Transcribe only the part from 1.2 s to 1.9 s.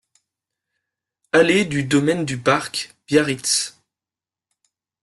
Allée du